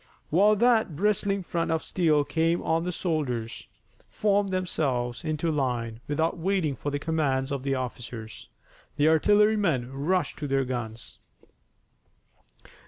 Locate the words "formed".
4.09-4.49